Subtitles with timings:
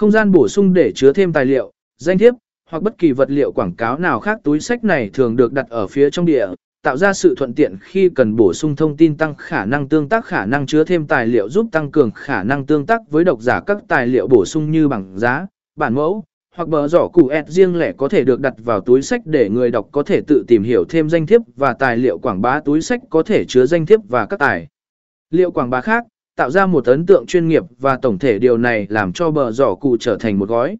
[0.00, 2.34] Không gian bổ sung để chứa thêm tài liệu, danh thiếp,
[2.70, 5.66] hoặc bất kỳ vật liệu quảng cáo nào khác túi sách này thường được đặt
[5.68, 6.46] ở phía trong địa,
[6.82, 10.08] tạo ra sự thuận tiện khi cần bổ sung thông tin tăng khả năng tương
[10.08, 13.24] tác khả năng chứa thêm tài liệu giúp tăng cường khả năng tương tác với
[13.24, 13.60] độc giả.
[13.66, 16.24] Các tài liệu bổ sung như bảng giá, bản mẫu,
[16.54, 19.48] hoặc bờ giỏ cụ ẹt riêng lẻ có thể được đặt vào túi sách để
[19.48, 22.60] người đọc có thể tự tìm hiểu thêm danh thiếp và tài liệu quảng bá.
[22.60, 24.68] Túi sách có thể chứa danh thiếp và các tài
[25.30, 26.04] liệu quảng bá khác,
[26.40, 29.50] tạo ra một ấn tượng chuyên nghiệp và tổng thể điều này làm cho bờ
[29.50, 30.76] giỏ cụ trở thành một gói.